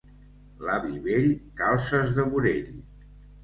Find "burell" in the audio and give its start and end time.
2.35-2.77